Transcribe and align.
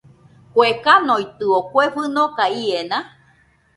¿Kue 0.53 0.69
kanoitɨo, 0.83 1.57
kue 1.71 1.83
fɨnoka 1.93 2.45
iena? 2.61 2.97